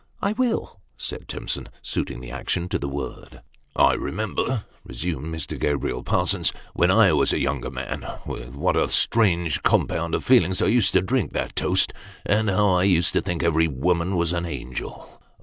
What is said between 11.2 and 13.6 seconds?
that toast, and how I used to think